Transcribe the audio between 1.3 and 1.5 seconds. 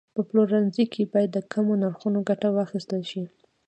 د